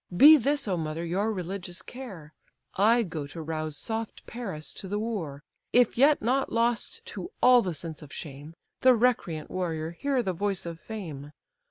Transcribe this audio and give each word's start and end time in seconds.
Be 0.17 0.35
this, 0.35 0.67
O 0.67 0.77
mother, 0.77 1.05
your 1.05 1.31
religious 1.31 1.83
care: 1.83 2.33
I 2.73 3.03
go 3.03 3.27
to 3.27 3.39
rouse 3.39 3.77
soft 3.77 4.25
Paris 4.25 4.73
to 4.73 4.87
the 4.87 4.97
war; 4.97 5.43
If 5.73 5.95
yet 5.95 6.23
not 6.23 6.51
lost 6.51 7.05
to 7.05 7.29
all 7.39 7.61
the 7.61 7.75
sense 7.75 8.01
of 8.01 8.11
shame, 8.11 8.55
The 8.81 8.95
recreant 8.95 9.51
warrior 9.51 9.91
hear 9.91 10.23
the 10.23 10.33
voice 10.33 10.65
of 10.65 10.79
fame. 10.79 11.33